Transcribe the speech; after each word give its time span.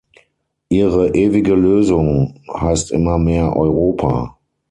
Ihre 0.69 1.13
ewige 1.13 1.53
Lösung 1.53 2.39
heißt 2.51 2.89
immer 2.91 3.19
mehr 3.19 3.55
Europa. 3.55 4.39